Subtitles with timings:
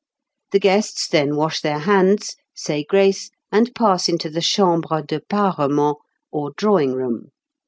[0.51, 5.97] The guests then wash their hands, say grace, and pass into the chambre de parement
[6.31, 7.29] or drawing room.